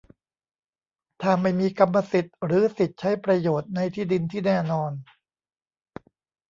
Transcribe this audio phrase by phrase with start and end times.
[1.21, 4.91] ถ้าไม่มีกรรมสิทธิ์หรือสิทธิ์ใช้ประโยชน์ในที่ดินที่แน่นอน